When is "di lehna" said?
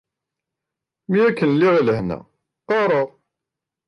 1.75-2.19